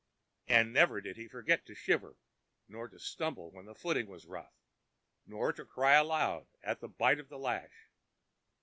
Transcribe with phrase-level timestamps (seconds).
[0.47, 2.17] But never did he forget to shiver,
[2.67, 4.55] nor to stumble where the footing was rough,
[5.27, 7.87] nor to cry aloud at the bite of the lash.